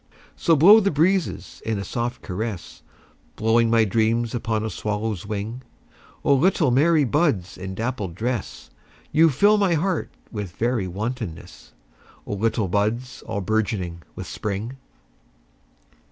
So 0.35 0.55
blow 0.55 0.79
the 0.79 0.89
breezes 0.89 1.61
in 1.63 1.77
a 1.77 1.83
soft 1.83 2.23
caress, 2.23 2.81
Blowing 3.35 3.69
my 3.69 3.85
dreams 3.85 4.33
upon 4.33 4.65
a 4.65 4.71
swallow's 4.71 5.27
wing;O 5.27 6.33
little 6.33 6.71
merry 6.71 7.03
buds 7.03 7.55
in 7.55 7.75
dappled 7.75 8.15
dress, 8.15 8.71
You 9.11 9.29
fill 9.29 9.59
my 9.59 9.75
heart 9.75 10.09
with 10.31 10.53
very 10.55 10.87
wantonness—O 10.87 12.33
little 12.33 12.67
buds 12.67 13.21
all 13.27 13.41
bourgeoning 13.41 14.01
with 14.15 14.25
Spring! 14.25 14.75